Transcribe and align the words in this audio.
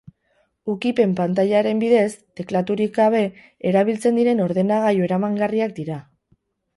Ukipen-pantailaren 0.73 1.83
bidez, 1.83 2.07
teklaturik 2.39 2.95
gabe, 2.95 3.21
erabiltzen 3.73 4.17
diren 4.21 4.41
ordenagailu 4.47 5.05
eramangarriak 5.09 5.77
dira. 5.81 5.99